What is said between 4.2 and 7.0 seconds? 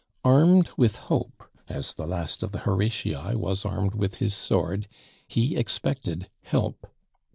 sword, he expected help.